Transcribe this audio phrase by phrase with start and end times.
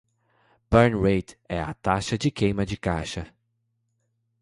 [0.71, 3.23] Burn Rate é a taxa de queima de caixa.